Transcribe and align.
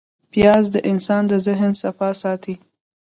پیاز 0.31 0.65
د 0.71 0.75
انسان 0.91 1.23
د 1.31 1.33
ذهن 1.47 1.71
صفا 1.81 2.09
ساتي 2.21 2.55